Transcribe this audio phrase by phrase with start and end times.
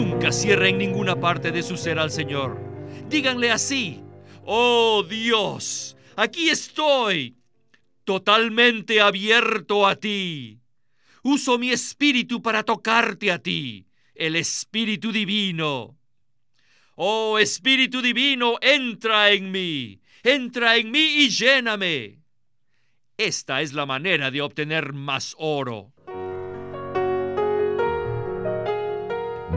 [0.00, 2.56] Nunca cierren ninguna parte de su ser al Señor.
[3.08, 4.00] Díganle así,
[4.44, 7.36] oh Dios, aquí estoy,
[8.04, 10.60] totalmente abierto a ti.
[11.24, 15.98] Uso mi espíritu para tocarte a ti, el Espíritu Divino.
[16.94, 22.20] Oh Espíritu Divino, entra en mí, entra en mí y lléname.
[23.16, 25.92] Esta es la manera de obtener más oro.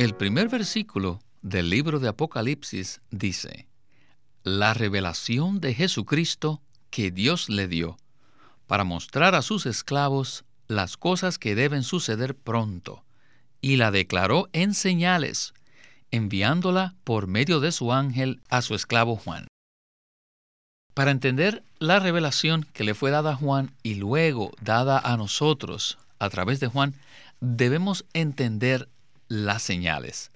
[0.00, 3.68] El primer versículo del libro de Apocalipsis dice,
[4.44, 7.98] La revelación de Jesucristo que Dios le dio
[8.66, 13.04] para mostrar a sus esclavos las cosas que deben suceder pronto,
[13.60, 15.52] y la declaró en señales,
[16.10, 19.48] enviándola por medio de su ángel a su esclavo Juan.
[20.94, 25.98] Para entender la revelación que le fue dada a Juan y luego dada a nosotros
[26.18, 26.94] a través de Juan,
[27.40, 28.88] debemos entender
[29.30, 30.32] las señales.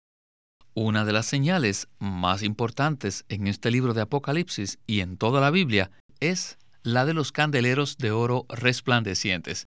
[0.72, 5.50] Una de las señales más importantes en este libro de Apocalipsis y en toda la
[5.50, 9.66] Biblia es la de los candeleros de oro resplandecientes.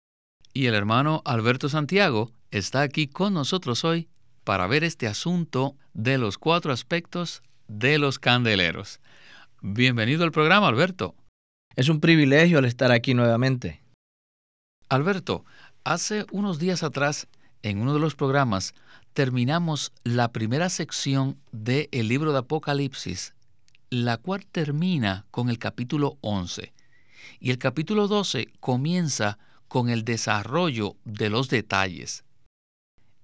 [0.53, 4.09] Y el hermano Alberto Santiago está aquí con nosotros hoy
[4.43, 9.01] para ver este asunto de los cuatro aspectos de los candeleros.
[9.61, 11.13] Bienvenido al programa, Alberto.
[11.75, 13.83] Es un privilegio el estar aquí nuevamente.
[14.89, 15.45] Alberto,
[15.83, 17.27] hace unos días atrás,
[17.61, 18.73] en uno de los programas,
[19.13, 23.33] terminamos la primera sección del libro de Apocalipsis,
[23.89, 26.73] la cual termina con el capítulo 11.
[27.39, 29.37] Y el capítulo 12 comienza
[29.67, 32.23] con el desarrollo de los detalles.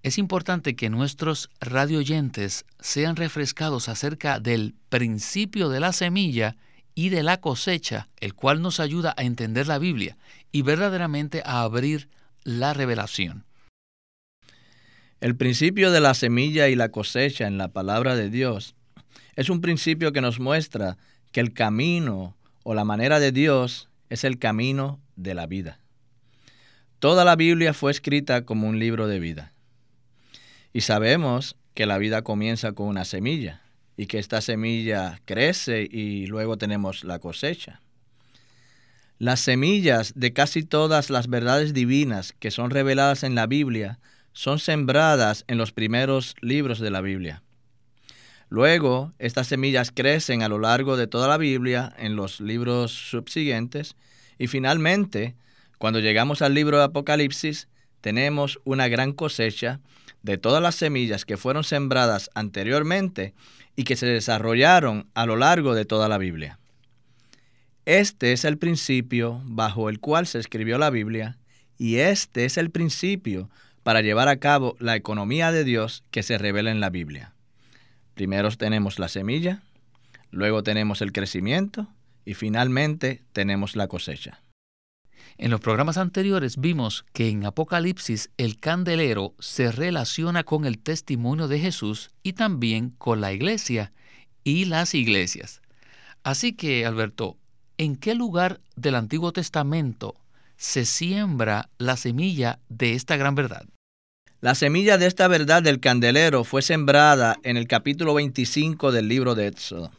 [0.04, 6.56] Es importante que nuestros radioyentes sean refrescados acerca del principio de la semilla
[6.96, 10.18] y de la cosecha, el cual nos ayuda a entender la Biblia
[10.52, 12.10] y verdaderamente a abrir
[12.44, 13.47] la revelación.
[15.20, 18.76] El principio de la semilla y la cosecha en la palabra de Dios
[19.36, 20.98] es un principio que nos muestra
[21.32, 25.80] que el camino o la manera de Dios es el camino de la vida.
[27.00, 29.54] Toda la Biblia fue escrita como un libro de vida.
[30.72, 33.62] Y sabemos que la vida comienza con una semilla
[33.98, 37.82] y que esta semilla crece y luego tenemos la cosecha.
[39.18, 44.00] Las semillas de casi todas las verdades divinas que son reveladas en la Biblia
[44.38, 47.42] son sembradas en los primeros libros de la Biblia.
[48.50, 53.96] Luego, estas semillas crecen a lo largo de toda la Biblia en los libros subsiguientes
[54.38, 55.36] y finalmente,
[55.80, 57.68] cuando llegamos al libro de Apocalipsis,
[58.00, 59.80] tenemos una gran cosecha
[60.22, 63.34] de todas las semillas que fueron sembradas anteriormente
[63.76, 66.60] y que se desarrollaron a lo largo de toda la Biblia.
[67.86, 71.40] Este es el principio bajo el cual se escribió la Biblia
[71.80, 73.50] y este es el principio
[73.88, 77.34] para llevar a cabo la economía de Dios que se revela en la Biblia.
[78.16, 79.64] Primero tenemos la semilla,
[80.30, 81.88] luego tenemos el crecimiento
[82.26, 84.42] y finalmente tenemos la cosecha.
[85.38, 91.48] En los programas anteriores vimos que en Apocalipsis el candelero se relaciona con el testimonio
[91.48, 93.94] de Jesús y también con la iglesia
[94.44, 95.62] y las iglesias.
[96.24, 97.38] Así que, Alberto,
[97.78, 100.14] ¿en qué lugar del Antiguo Testamento
[100.58, 103.66] se siembra la semilla de esta gran verdad?
[104.40, 109.34] La semilla de esta verdad del candelero fue sembrada en el capítulo 25 del libro
[109.34, 109.92] de Éxodo.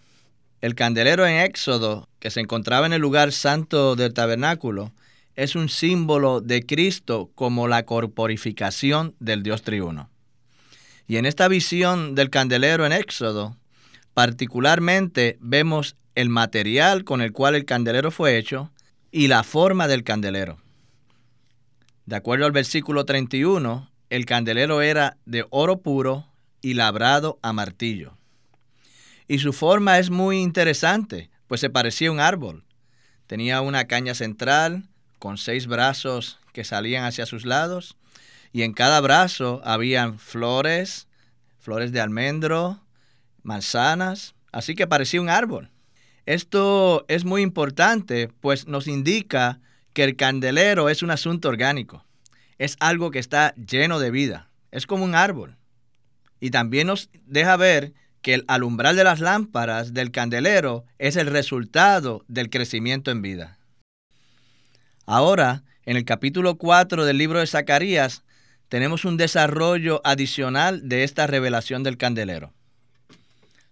[0.61, 4.93] El candelero en Éxodo, que se encontraba en el lugar santo del tabernáculo,
[5.35, 10.09] es un símbolo de Cristo como la corporificación del Dios triuno.
[11.09, 13.57] Y en esta visión del candelero en Éxodo,
[14.15, 18.71] particularmente vemos el material con el cual el candelero fue hecho
[19.11, 20.59] y la forma del candelero.
[22.07, 26.27] De acuerdo al versículo 31, el candelero era de oro puro
[26.61, 28.17] y labrado a martillo.
[29.27, 32.65] Y su forma es muy interesante, pues se parecía a un árbol.
[33.27, 34.89] Tenía una caña central,
[35.19, 37.97] con seis brazos que salían hacia sus lados,
[38.53, 41.09] y en cada brazo habían flores,
[41.59, 42.81] flores de almendro,
[43.43, 45.71] manzanas, así que parecía un árbol.
[46.25, 49.61] Esto es muy importante, pues nos indica
[49.93, 52.05] que el candelero es un asunto orgánico,
[52.59, 55.57] es algo que está lleno de vida, es como un árbol.
[56.41, 61.29] Y también nos deja ver que el alumbrar de las lámparas del candelero es el
[61.29, 63.59] resultado del crecimiento en vida.
[65.07, 68.25] Ahora, en el capítulo 4 del libro de Zacarías,
[68.69, 72.53] tenemos un desarrollo adicional de esta revelación del candelero.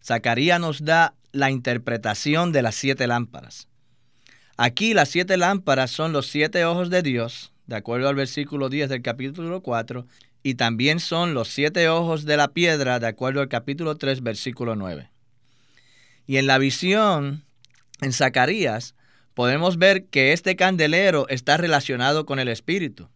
[0.03, 3.69] Zacarías nos da la interpretación de las siete lámparas.
[4.57, 8.89] Aquí las siete lámparas son los siete ojos de Dios, de acuerdo al versículo 10
[8.89, 10.07] del capítulo 4,
[10.43, 14.77] y también son los siete ojos de la piedra, de acuerdo al capítulo 3, versículo
[14.77, 15.11] 9.
[16.27, 17.45] Y en la visión,
[18.01, 18.95] en Zacarías,
[19.35, 23.09] podemos ver que este candelero está relacionado con el Espíritu,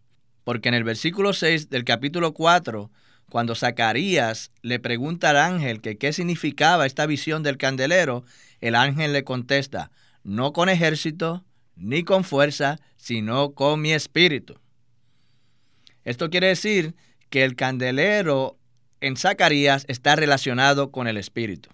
[0.43, 2.91] porque en el versículo 6 del capítulo 4,
[3.29, 8.25] cuando Zacarías le pregunta al ángel que qué significaba esta visión del candelero,
[8.59, 9.91] el ángel le contesta,
[10.23, 11.45] no con ejército,
[11.81, 14.55] ni con fuerza, sino con mi espíritu.
[16.03, 16.95] Esto quiere decir
[17.29, 18.57] que el candelero
[19.01, 21.69] en Zacarías está relacionado con el espíritu.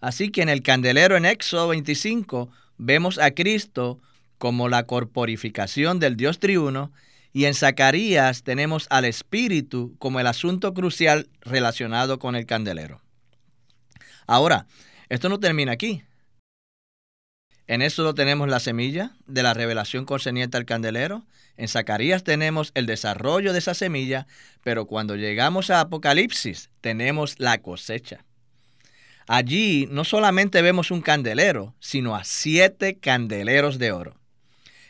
[0.00, 4.00] Así que en el candelero en Éxodo 25 vemos a Cristo
[4.38, 6.92] como la corporificación del Dios triuno
[7.32, 13.00] y en Zacarías tenemos al Espíritu como el asunto crucial relacionado con el candelero.
[14.26, 14.66] Ahora,
[15.08, 16.04] esto no termina aquí.
[17.66, 21.24] En Éxodo tenemos la semilla de la revelación concerniente al candelero.
[21.56, 24.26] En Zacarías tenemos el desarrollo de esa semilla,
[24.62, 28.24] pero cuando llegamos a Apocalipsis tenemos la cosecha.
[29.26, 34.16] Allí no solamente vemos un candelero, sino a siete candeleros de oro.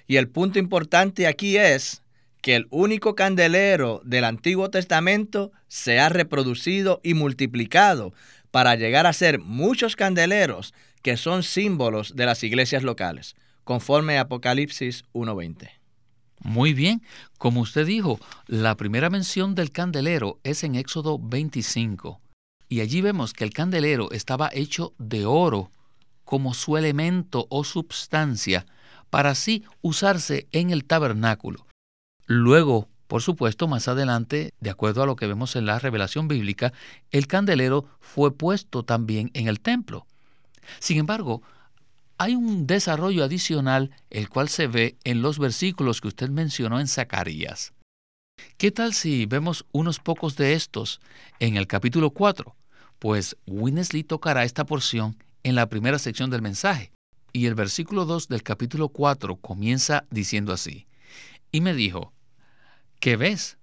[0.09, 2.03] Y el punto importante aquí es
[2.43, 8.13] que el único candelero del Antiguo Testamento se ha reproducido y multiplicado
[8.51, 14.23] para llegar a ser muchos candeleros que son símbolos de las iglesias locales, conforme a
[14.23, 15.69] Apocalipsis 1.20.
[16.41, 17.03] Muy bien,
[17.37, 22.23] como usted dijo, la primera mención del candelero es en Éxodo 25,
[22.71, 25.71] y allí vemos que el candelero estaba hecho de oro
[26.25, 28.65] como su elemento o substancia
[29.11, 31.67] para así usarse en el tabernáculo.
[32.25, 36.73] Luego, por supuesto, más adelante, de acuerdo a lo que vemos en la revelación bíblica,
[37.11, 40.07] el candelero fue puesto también en el templo.
[40.79, 41.43] Sin embargo,
[42.19, 46.89] hay un desarrollo adicional el cual se ve en los versículos que usted mencionó en
[46.89, 47.73] Zacarías.
[48.57, 51.01] ¿Qué tal si vemos unos pocos de estos
[51.41, 52.55] en el capítulo 4?
[52.99, 56.93] Pues Winnesley tocará esta porción en la primera sección del mensaje.
[57.33, 60.87] Y el versículo 2 del capítulo 4 comienza diciendo así.
[61.51, 62.13] Y me dijo,
[63.01, 63.59] ¿qué ves?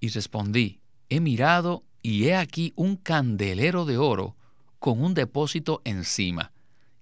[0.00, 4.36] Y respondí, he mirado y he aquí un candelero de oro
[4.78, 6.52] con un depósito encima,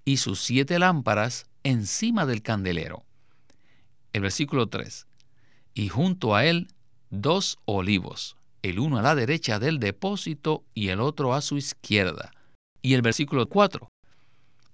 [0.04, 3.04] y sus siete lámparas encima del candelero.
[4.12, 5.06] El versículo 3.
[5.74, 6.68] Y junto a él
[7.10, 12.32] dos olivos, el uno a la derecha del depósito y el otro a su izquierda.
[12.80, 13.90] Y el versículo 4.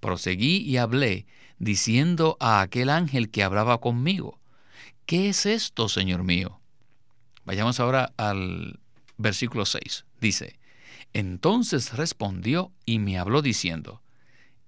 [0.00, 1.26] Proseguí y hablé,
[1.58, 4.38] diciendo a aquel ángel que hablaba conmigo,
[5.06, 6.60] ¿qué es esto, Señor mío?
[7.44, 8.78] Vayamos ahora al
[9.16, 10.04] versículo 6.
[10.20, 10.59] Dice,
[11.12, 14.02] entonces respondió y me habló diciendo,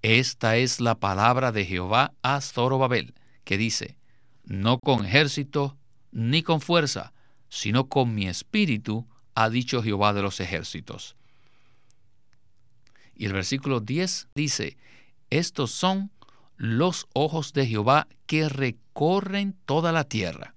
[0.01, 3.13] Esta es la palabra de Jehová a Zorobabel,
[3.43, 3.97] que dice,
[4.43, 5.77] No con ejército
[6.11, 7.13] ni con fuerza,
[7.49, 11.15] sino con mi espíritu, ha dicho Jehová de los ejércitos.
[13.15, 14.77] Y el versículo 10 dice,
[15.29, 16.11] Estos son
[16.57, 20.55] los ojos de Jehová que recorren toda la tierra.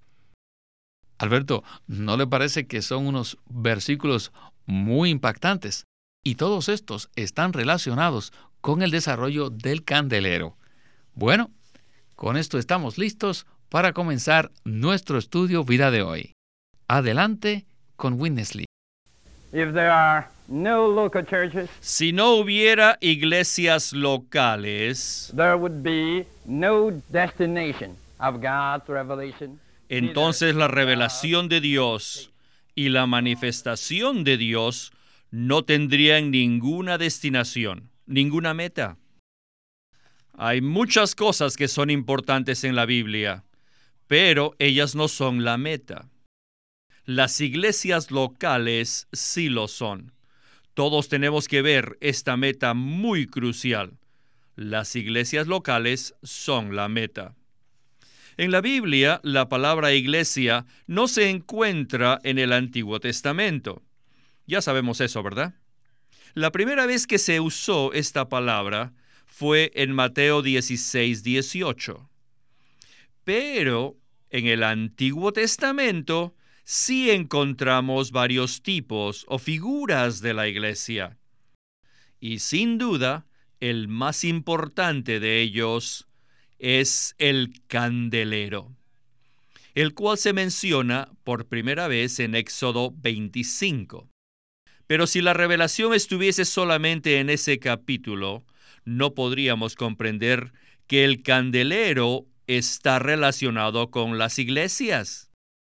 [1.17, 4.31] Alberto, ¿no le parece que son unos versículos
[4.67, 5.86] muy impactantes.
[6.27, 10.57] Y todos estos están relacionados con el desarrollo del candelero.
[11.13, 11.51] Bueno,
[12.17, 16.33] con esto estamos listos para comenzar nuestro estudio vida de hoy.
[16.89, 17.65] Adelante
[17.95, 18.65] con Winnesley.
[21.79, 25.33] si no hubiera iglesias locales,
[29.87, 32.31] entonces la revelación de Dios
[32.75, 34.91] y la manifestación de Dios
[35.31, 38.97] no tendrían ninguna destinación, ninguna meta.
[40.33, 43.43] Hay muchas cosas que son importantes en la Biblia,
[44.07, 46.09] pero ellas no son la meta.
[47.05, 50.11] Las iglesias locales sí lo son.
[50.73, 53.97] Todos tenemos que ver esta meta muy crucial.
[54.55, 57.35] Las iglesias locales son la meta.
[58.37, 63.81] En la Biblia, la palabra iglesia no se encuentra en el Antiguo Testamento.
[64.47, 65.53] Ya sabemos eso, ¿verdad?
[66.33, 68.93] La primera vez que se usó esta palabra
[69.25, 72.09] fue en Mateo 16, 18.
[73.25, 73.97] Pero
[74.29, 81.17] en el Antiguo Testamento sí encontramos varios tipos o figuras de la iglesia.
[82.21, 83.27] Y sin duda,
[83.59, 86.07] el más importante de ellos
[86.57, 88.75] es el candelero,
[89.75, 94.09] el cual se menciona por primera vez en Éxodo 25.
[94.87, 98.45] Pero si la revelación estuviese solamente en ese capítulo,
[98.85, 100.53] no podríamos comprender
[100.87, 105.29] que el candelero está relacionado con las iglesias.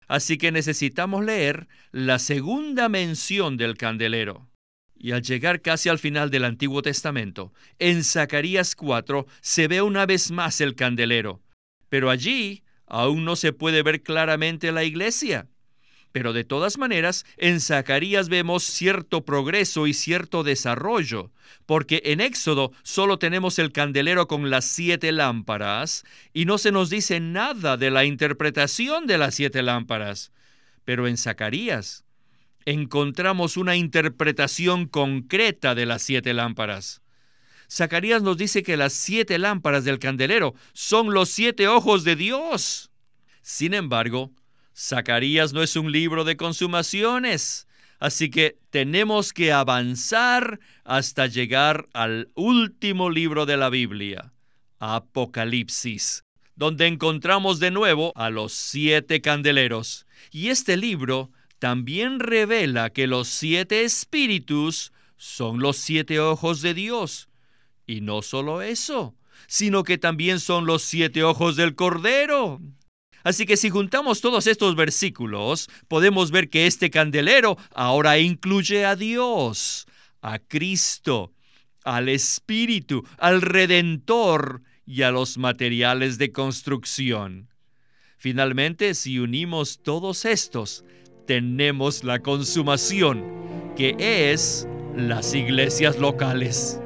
[0.08, 4.48] Así que necesitamos leer la segunda mención del candelero.
[4.96, 10.06] Y al llegar casi al final del Antiguo Testamento, en Zacarías 4 se ve una
[10.06, 11.42] vez más el candelero,
[11.90, 15.48] pero allí aún no se puede ver claramente la iglesia.
[16.12, 21.32] Pero de todas maneras, en Zacarías vemos cierto progreso y cierto desarrollo,
[21.68, 26.90] porque en Éxodo solo tenemos el candelero con las siete lámparas y no se nos
[26.90, 30.32] dice nada de la interpretación de las siete lámparas.
[30.84, 32.06] Pero en Zacarías
[32.66, 37.02] encontramos una interpretación concreta de las siete lámparas.
[37.72, 42.90] Zacarías nos dice que las siete lámparas del candelero son los siete ojos de Dios.
[43.44, 44.32] Sin embargo,
[44.80, 47.68] Zacarías no es un libro de consumaciones,
[48.00, 54.32] así que tenemos que avanzar hasta llegar al último libro de la Biblia,
[54.80, 56.24] Apocalipsis,
[56.56, 60.06] donde encontramos de nuevo a los siete candeleros.
[60.32, 67.28] Y este libro también revela que los siete espíritus son los siete ojos de Dios.
[67.86, 69.14] Y no solo eso,
[69.46, 72.62] sino que también son los siete ojos del Cordero.
[73.24, 78.96] Así que si juntamos todos estos versículos, podemos ver que este candelero ahora incluye a
[78.96, 79.88] Dios,
[80.22, 81.34] a Cristo,
[81.84, 87.50] al Espíritu, al Redentor y a los materiales de construcción.
[88.18, 90.84] Finalmente, si unimos todos estos,
[91.26, 93.24] tenemos la consumación,
[93.78, 96.80] que es las iglesias locales.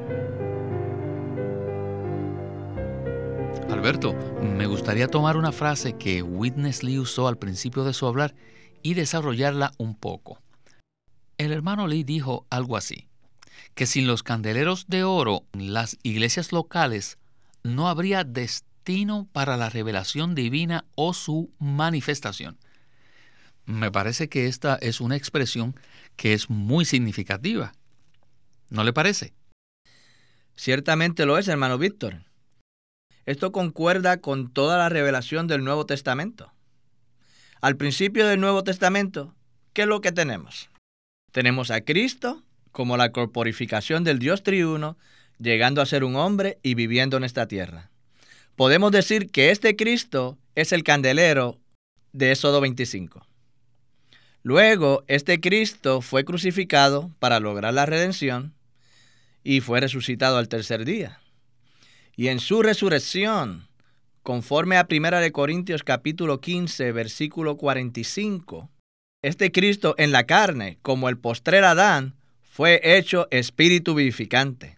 [3.84, 8.34] Alberto, me gustaría tomar una frase que Witness Lee usó al principio de su hablar
[8.82, 10.42] y desarrollarla un poco.
[11.38, 13.10] El hermano Lee dijo algo así,
[13.76, 17.18] que sin los candeleros de oro las iglesias locales
[17.62, 22.58] no habría destino para la revelación divina o su manifestación.
[23.66, 25.76] Me parece que esta es una expresión
[26.16, 27.74] que es muy significativa.
[28.70, 29.34] ¿No le parece?
[30.56, 32.22] Ciertamente lo es, hermano Víctor.
[33.26, 36.52] Esto concuerda con toda la revelación del Nuevo Testamento.
[37.62, 39.34] Al principio del Nuevo Testamento,
[39.72, 40.70] ¿qué es lo que tenemos?
[41.32, 44.98] Tenemos a Cristo como la corporificación del Dios triuno,
[45.40, 47.92] llegando a ser un hombre y viviendo en esta tierra.
[48.58, 51.60] Podemos decir que este Cristo es el candelero
[52.12, 53.26] de Éxodo 25.
[54.42, 58.54] Luego, este Cristo fue crucificado para lograr la redención
[59.44, 61.23] y fue resucitado al tercer día
[62.16, 63.68] y en su resurrección,
[64.22, 68.70] conforme a 1 de Corintios capítulo 15, versículo 45,
[69.22, 74.78] este Cristo en la carne, como el postrer Adán, fue hecho espíritu vivificante.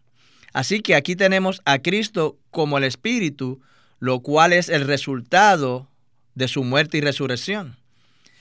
[0.53, 3.61] Así que aquí tenemos a Cristo como el espíritu,
[3.99, 5.89] lo cual es el resultado
[6.35, 7.75] de su muerte y resurrección.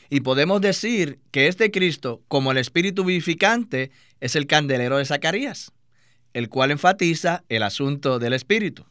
[0.09, 5.74] Y podemos decir que este Cristo, como el espíritu vivificante, es el candelero de Zacarías
[6.35, 8.85] el cual enfatiza el asunto del espíritu.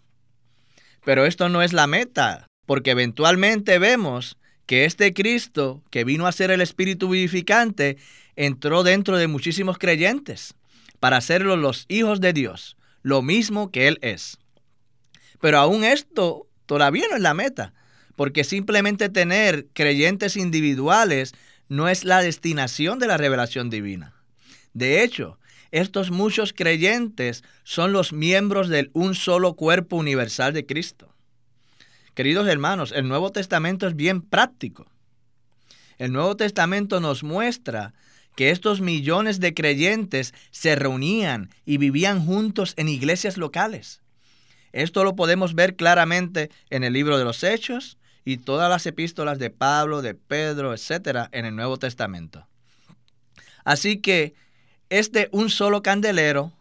[1.06, 6.32] Pero esto no es la meta, porque eventualmente vemos que este Cristo, que vino a
[6.32, 7.98] ser el espíritu vivificante,
[8.36, 10.56] entró dentro de muchísimos creyentes
[11.00, 14.38] para hacerlos los hijos de Dios, lo mismo que Él es.
[15.42, 17.74] Pero aún esto todavía no es la meta,
[18.16, 21.34] porque simplemente tener creyentes individuales
[21.68, 24.14] no es la destinación de la revelación divina.
[24.74, 25.38] De hecho,
[25.72, 31.14] estos muchos creyentes son los miembros del un solo cuerpo universal de Cristo.
[32.14, 34.86] Queridos hermanos, el Nuevo Testamento es bien práctico.
[35.98, 37.94] El Nuevo Testamento nos muestra
[38.36, 44.02] que estos millones de creyentes se reunían y vivían juntos en iglesias locales.
[44.72, 49.38] Esto lo podemos ver claramente en el libro de los Hechos y todas las epístolas
[49.38, 52.48] de Pablo, de Pedro, etcétera, en el Nuevo Testamento.
[53.64, 54.34] Así que
[54.94, 56.54] este un solo candelero,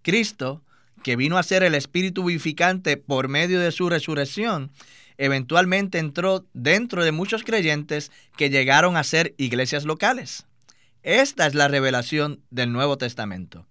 [0.00, 0.62] Cristo,
[1.02, 4.70] que vino a ser el Espíritu vivificante por medio de su resurrección,
[5.18, 10.46] eventualmente entró dentro de muchos creyentes que llegaron a ser iglesias locales.
[11.02, 13.66] Esta es la revelación del Nuevo Testamento.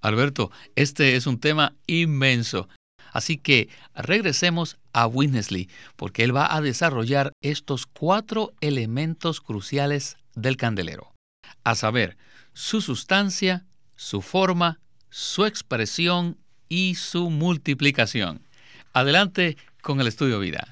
[0.00, 2.68] Alberto, este es un tema inmenso.
[3.12, 10.56] Así que regresemos a Winnesley, porque él va a desarrollar estos cuatro elementos cruciales del
[10.56, 11.12] candelero,
[11.62, 12.16] a saber,
[12.60, 13.64] su sustancia,
[13.96, 16.36] su forma, su expresión
[16.68, 18.46] y su multiplicación.
[18.92, 20.68] Adelante con el estudio vida.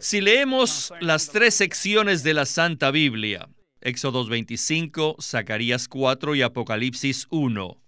[0.00, 3.48] Si leemos las tres secciones de la Santa Biblia,
[3.80, 7.80] Éxodos 25, Zacarías 4 y Apocalipsis 1,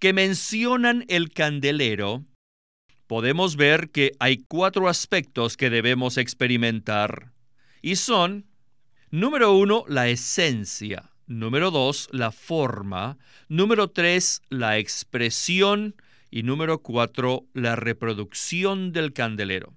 [0.00, 2.24] que mencionan el candelero,
[3.06, 7.30] podemos ver que hay cuatro aspectos que debemos experimentar.
[7.80, 8.44] Y son,
[9.20, 11.10] número uno, la esencia.
[11.26, 13.18] Número dos, la forma.
[13.48, 15.94] Número tres, la expresión.
[16.30, 19.74] Y número cuatro, la reproducción del candelero.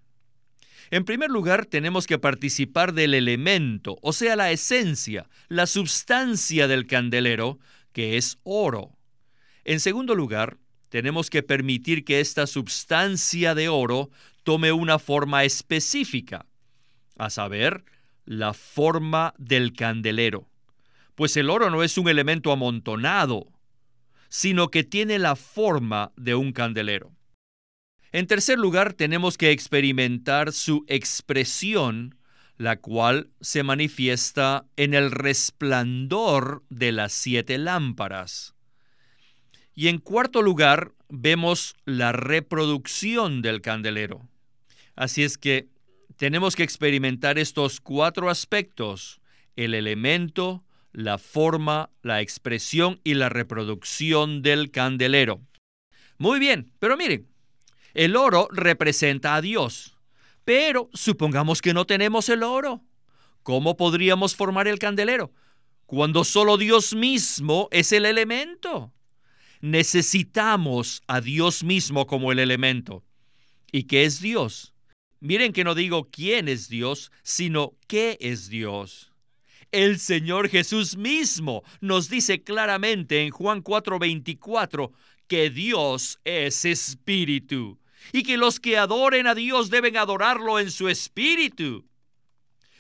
[0.91, 6.87] En primer lugar, tenemos que participar del elemento, o sea, la esencia, la substancia del
[6.87, 7.59] candelero,
[7.93, 8.97] que es oro.
[9.63, 10.57] En segundo lugar,
[10.89, 14.09] tenemos que permitir que esta substancia de oro
[14.43, 16.47] tome una forma específica,
[17.17, 17.83] a saber,
[18.25, 20.47] la forma del candelero.
[21.15, 23.47] Pues el oro no es un elemento amontonado,
[24.29, 27.11] sino que tiene la forma de un candelero.
[28.11, 32.15] En tercer lugar, tenemos que experimentar su expresión,
[32.57, 38.55] la cual se manifiesta en el resplandor de las siete lámparas.
[39.75, 44.27] Y en cuarto lugar, vemos la reproducción del candelero.
[44.95, 45.69] Así es que
[46.19, 49.21] tenemos que experimentar estos cuatro aspectos,
[49.55, 55.39] el elemento, la forma, la expresión y la reproducción del candelero.
[56.17, 57.29] Muy bien, pero miren,
[57.93, 59.95] el oro representa a Dios.
[60.43, 62.83] Pero supongamos que no tenemos el oro.
[63.41, 65.31] ¿Cómo podríamos formar el candelero?
[65.85, 68.91] Cuando solo Dios mismo es el elemento.
[69.61, 73.05] Necesitamos a Dios mismo como el elemento.
[73.71, 74.73] ¿Y qué es Dios?
[75.21, 79.11] Miren que no digo quién es Dios, sino qué es Dios.
[79.71, 84.91] El Señor Jesús mismo nos dice claramente en Juan 4:24
[85.27, 87.79] que Dios es espíritu
[88.13, 91.85] y que los que adoren a Dios deben adorarlo en su espíritu.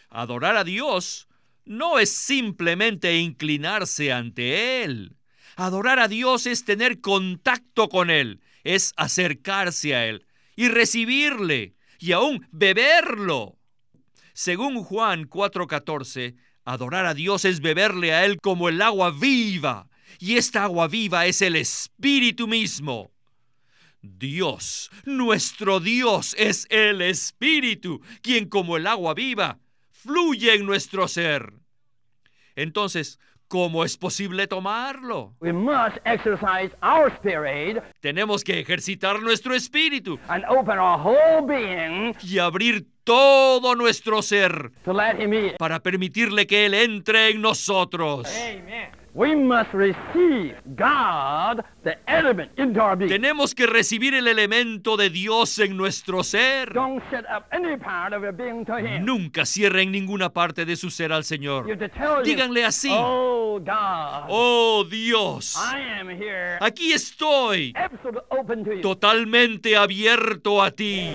[0.09, 1.27] Adorar a Dios
[1.65, 5.15] no es simplemente inclinarse ante Él.
[5.57, 12.13] Adorar a Dios es tener contacto con Él, es acercarse a Él y recibirle y
[12.13, 13.57] aún beberlo.
[14.33, 16.35] Según Juan 4:14,
[16.65, 21.25] adorar a Dios es beberle a Él como el agua viva y esta agua viva
[21.27, 23.11] es el Espíritu mismo.
[24.01, 29.59] Dios, nuestro Dios es el Espíritu, quien como el agua viva
[29.91, 31.53] fluye en nuestro ser.
[32.55, 35.33] Entonces, ¿cómo es posible tomarlo?
[37.99, 40.17] Tenemos que ejercitar nuestro espíritu
[42.23, 44.71] y abrir todo nuestro ser
[45.57, 48.27] para permitirle que Él entre en nosotros.
[53.09, 56.73] Tenemos que recibir el elemento de Dios en nuestro ser.
[59.01, 61.65] Nunca cierren ninguna parte de su ser al Señor.
[62.23, 62.89] Díganle así.
[62.93, 63.59] Oh,
[64.29, 65.57] oh Dios.
[66.61, 67.73] Aquí estoy.
[68.81, 71.11] Totalmente abierto a ti.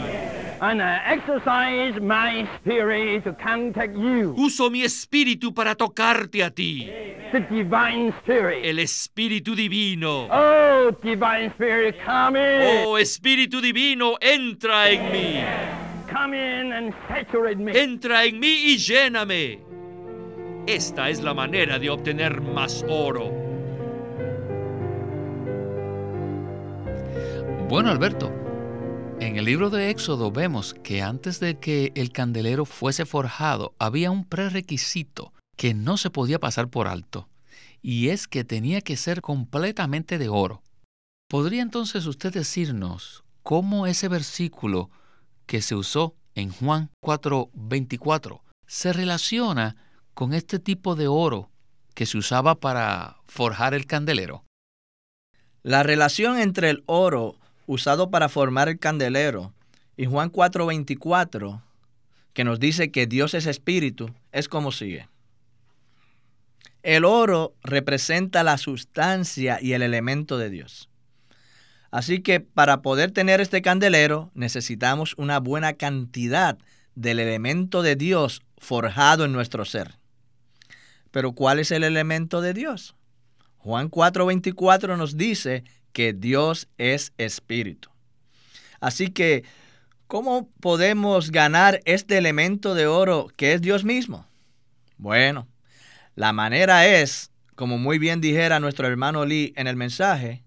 [4.36, 6.90] Uso mi espíritu para tocarte a ti.
[8.62, 10.28] El Espíritu Divino.
[10.30, 12.86] Oh, divine Spirit, come in.
[12.86, 15.44] Oh, Espíritu Divino, entra en mí.
[16.12, 17.72] Come in and saturate me.
[17.72, 19.58] Entra en mí y lléname.
[20.66, 23.32] Esta es la manera de obtener más oro.
[27.68, 28.32] Bueno, Alberto,
[29.18, 34.12] en el libro de Éxodo vemos que antes de que el candelero fuese forjado había
[34.12, 37.28] un prerequisito que no se podía pasar por alto
[37.84, 40.62] y es que tenía que ser completamente de oro.
[41.28, 44.90] ¿Podría entonces usted decirnos cómo ese versículo
[45.46, 49.76] que se usó en Juan 4:24 se relaciona
[50.14, 51.50] con este tipo de oro
[51.92, 54.44] que se usaba para forjar el candelero?
[55.62, 57.36] La relación entre el oro
[57.66, 59.52] usado para formar el candelero
[59.96, 61.62] y Juan 4:24,
[62.32, 65.08] que nos dice que Dios es espíritu, es como sigue.
[66.84, 70.90] El oro representa la sustancia y el elemento de Dios.
[71.90, 76.58] Así que para poder tener este candelero necesitamos una buena cantidad
[76.94, 79.94] del elemento de Dios forjado en nuestro ser.
[81.10, 82.94] Pero ¿cuál es el elemento de Dios?
[83.56, 87.88] Juan 4:24 nos dice que Dios es espíritu.
[88.80, 89.44] Así que,
[90.06, 94.26] ¿cómo podemos ganar este elemento de oro que es Dios mismo?
[94.98, 95.48] Bueno,
[96.14, 100.44] la manera es, como muy bien dijera nuestro hermano Lee en el mensaje,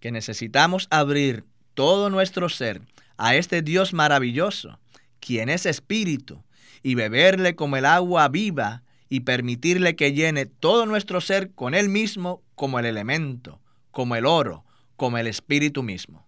[0.00, 1.44] que necesitamos abrir
[1.74, 2.82] todo nuestro ser
[3.16, 4.78] a este Dios maravilloso,
[5.20, 6.42] quien es espíritu,
[6.82, 11.88] y beberle como el agua viva y permitirle que llene todo nuestro ser con Él
[11.88, 14.64] mismo como el elemento, como el oro,
[14.96, 16.26] como el espíritu mismo.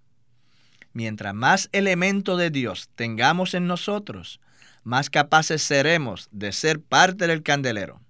[0.93, 4.41] Mientras más elemento de Dios tengamos en nosotros,
[4.85, 8.02] más capaces seremos de ser parte del candelero,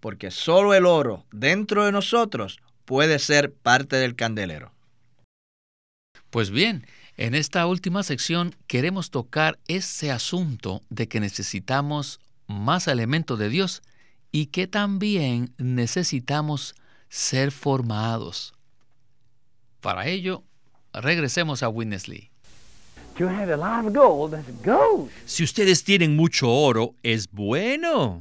[0.00, 4.72] porque solo el oro dentro de nosotros puede ser parte del candelero.
[6.30, 13.38] Pues bien, en esta última sección queremos tocar ese asunto de que necesitamos más elementos
[13.38, 13.82] de Dios
[14.30, 16.74] y que también necesitamos
[17.08, 18.54] ser formados.
[19.80, 20.44] Para ello,
[20.92, 22.30] regresemos a Winnesley.
[25.24, 28.20] Si ustedes tienen mucho oro, es bueno.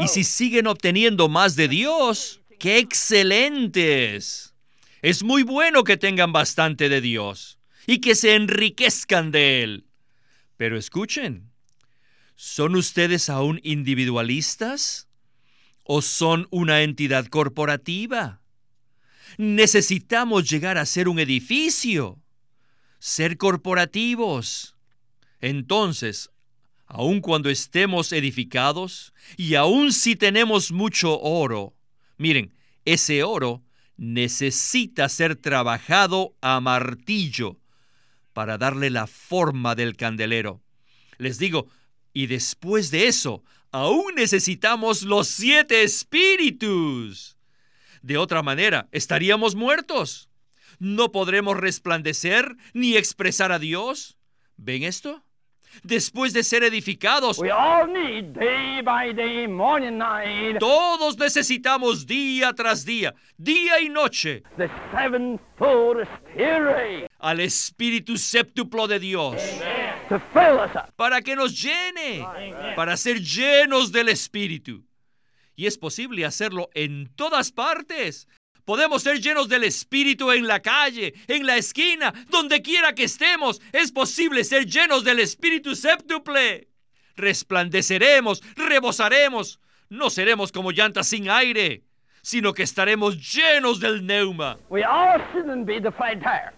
[0.00, 4.54] Y si siguen obteniendo más de Dios, ¡qué excelentes!
[5.00, 9.86] Es muy bueno que tengan bastante de Dios y que se enriquezcan de Él.
[10.56, 11.50] Pero escuchen,
[12.36, 15.08] ¿son ustedes aún individualistas
[15.84, 18.40] o son una entidad corporativa?
[19.38, 22.21] Necesitamos llegar a ser un edificio,
[23.02, 24.76] ser corporativos.
[25.40, 26.30] Entonces,
[26.86, 31.74] aun cuando estemos edificados y aun si tenemos mucho oro,
[32.16, 33.64] miren, ese oro
[33.96, 37.58] necesita ser trabajado a martillo
[38.34, 40.62] para darle la forma del candelero.
[41.18, 41.66] Les digo,
[42.12, 47.36] y después de eso, aún necesitamos los siete espíritus.
[48.00, 50.28] De otra manera, estaríamos muertos.
[50.82, 54.18] No podremos resplandecer ni expresar a Dios.
[54.56, 55.22] ¿Ven esto?
[55.84, 57.40] después de ser edificados.
[60.58, 64.42] Todos necesitamos día tras día, día y noche,
[67.18, 69.36] al Espíritu séptuplo de Dios.
[70.96, 72.26] Para que nos llene,
[72.76, 74.84] para ser llenos del Espíritu.
[75.54, 78.26] Y es posible hacerlo en todas partes,
[78.64, 83.60] Podemos ser llenos del Espíritu en la calle, en la esquina, donde quiera que estemos.
[83.72, 86.68] Es posible ser llenos del Espíritu séptuple.
[87.16, 89.60] Resplandeceremos, rebosaremos.
[89.88, 91.82] No seremos como llantas sin aire,
[92.22, 94.56] sino que estaremos llenos del neuma.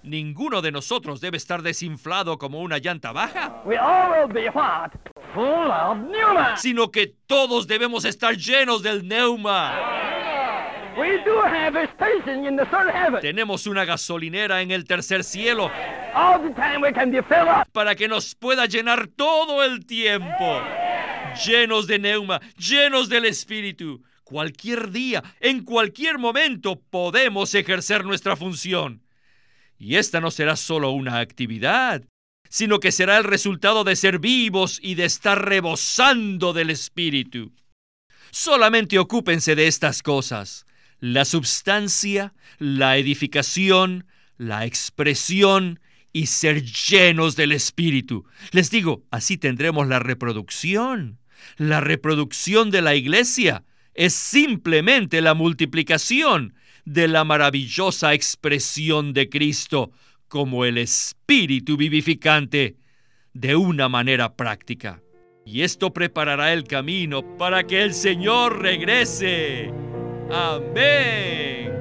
[0.03, 3.63] Ninguno de nosotros debe estar desinflado como una llanta baja.
[6.59, 9.75] Sino que todos debemos estar llenos del neuma.
[13.21, 15.71] Tenemos una gasolinera en el tercer cielo
[17.73, 20.63] para que nos pueda llenar todo el tiempo.
[21.47, 24.03] Llenos de neuma, llenos del Espíritu.
[24.23, 29.03] Cualquier día, en cualquier momento, podemos ejercer nuestra función.
[29.77, 32.03] Y esta no será solo una actividad,
[32.49, 37.53] sino que será el resultado de ser vivos y de estar rebosando del Espíritu.
[38.31, 40.65] Solamente ocúpense de estas cosas
[41.01, 45.81] la substancia, la edificación, la expresión
[46.13, 48.25] y ser llenos del Espíritu.
[48.53, 51.19] Les digo, así tendremos la reproducción.
[51.57, 56.55] La reproducción de la iglesia es simplemente la multiplicación
[56.85, 59.93] de la maravillosa expresión de Cristo
[60.29, 62.77] como el Espíritu vivificante
[63.33, 65.03] de una manera práctica.
[65.47, 69.84] Y esto preparará el camino para que el Señor regrese.
[70.31, 71.73] Amén.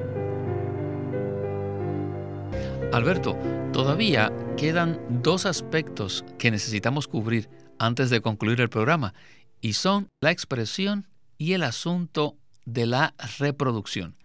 [2.92, 3.36] Alberto,
[3.72, 9.14] todavía quedan dos aspectos que necesitamos cubrir antes de concluir el programa,
[9.60, 14.16] y son la expresión y el asunto de la reproducción.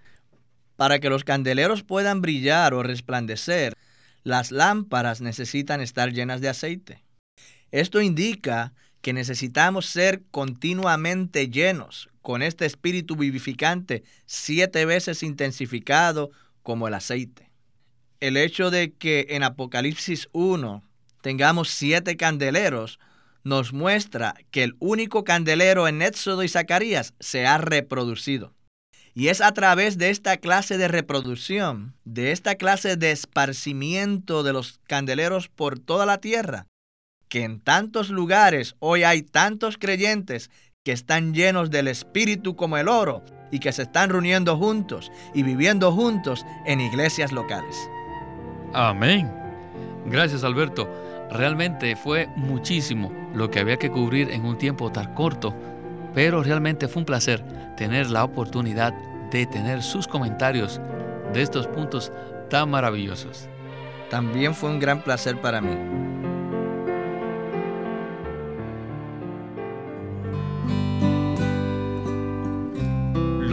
[0.75, 3.75] Para que los candeleros puedan brillar o resplandecer,
[4.23, 7.03] las lámparas necesitan estar llenas de aceite.
[7.71, 16.29] Esto indica que necesitamos ser continuamente llenos con este espíritu vivificante siete veces intensificado
[16.61, 17.49] como el aceite.
[18.19, 20.83] El hecho de que en Apocalipsis 1
[21.21, 22.99] tengamos siete candeleros
[23.43, 28.53] nos muestra que el único candelero en Éxodo y Zacarías se ha reproducido.
[29.15, 34.53] Y es a través de esta clase de reproducción, de esta clase de esparcimiento de
[34.53, 36.67] los candeleros por toda la tierra,
[37.27, 40.51] que en tantos lugares hoy hay tantos creyentes
[40.83, 45.43] que están llenos del Espíritu como el oro y que se están reuniendo juntos y
[45.43, 47.75] viviendo juntos en iglesias locales.
[48.73, 49.31] Amén.
[50.05, 50.89] Gracias Alberto.
[51.31, 55.53] Realmente fue muchísimo lo que había que cubrir en un tiempo tan corto,
[56.13, 57.43] pero realmente fue un placer
[57.75, 58.93] tener la oportunidad
[59.31, 60.81] de tener sus comentarios
[61.33, 62.11] de estos puntos
[62.49, 63.47] tan maravillosos.
[64.09, 65.75] También fue un gran placer para mí.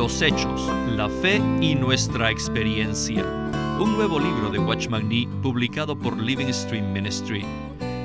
[0.06, 3.24] Los hechos, la fe y nuestra experiencia.
[3.80, 7.44] Un nuevo libro de Watchman Nee publicado por Living Stream Ministry.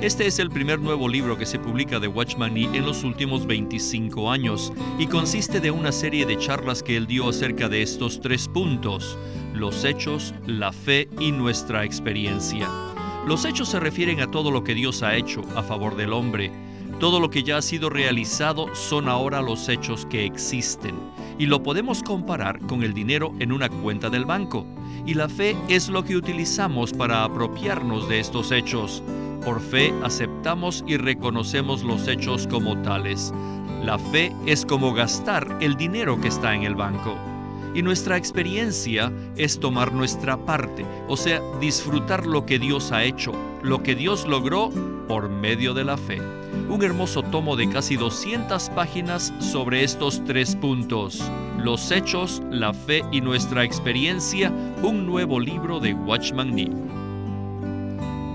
[0.00, 3.46] Este es el primer nuevo libro que se publica de Watchman Nee en los últimos
[3.46, 8.20] 25 años y consiste de una serie de charlas que él dio acerca de estos
[8.20, 9.16] tres puntos,
[9.54, 12.68] los hechos, la fe y nuestra experiencia.
[13.28, 16.50] Los hechos se refieren a todo lo que Dios ha hecho a favor del hombre.
[16.98, 20.96] Todo lo que ya ha sido realizado son ahora los hechos que existen
[21.38, 24.66] y lo podemos comparar con el dinero en una cuenta del banco.
[25.06, 29.02] Y la fe es lo que utilizamos para apropiarnos de estos hechos.
[29.44, 33.32] Por fe aceptamos y reconocemos los hechos como tales.
[33.82, 37.16] La fe es como gastar el dinero que está en el banco.
[37.74, 43.32] Y nuestra experiencia es tomar nuestra parte, o sea, disfrutar lo que Dios ha hecho,
[43.62, 44.70] lo que Dios logró
[45.08, 46.41] por medio de la fe.
[46.72, 51.22] Un hermoso tomo de casi 200 páginas sobre estos tres puntos.
[51.58, 54.50] Los hechos, la fe y nuestra experiencia,
[54.82, 56.70] un nuevo libro de Watchman Nee.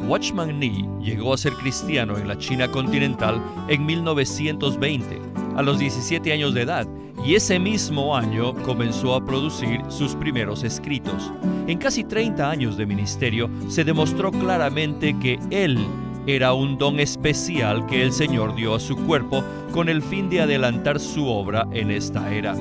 [0.07, 5.19] Watchman Nee llegó a ser cristiano en la China continental en 1920,
[5.55, 6.87] a los 17 años de edad,
[7.25, 11.33] y ese mismo año comenzó a producir sus primeros escritos.
[11.65, 15.79] En casi 30 años de ministerio se demostró claramente que él
[16.27, 20.41] era un don especial que el Señor dio a su cuerpo con el fin de
[20.41, 22.53] adelantar su obra en esta era.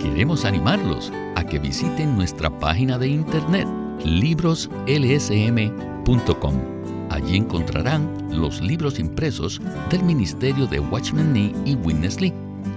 [0.00, 3.68] Queremos animarlos a que visiten nuestra página de internet
[4.04, 6.54] libroslsm.com.
[7.10, 12.34] Allí encontrarán los libros impresos del ministerio de Watchman Nee y Witness Lee,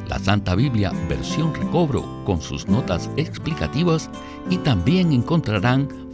[0.07, 4.11] la Santa Biblia versión recobro con sus notas explicativas
[4.49, 6.02] y también encontrarán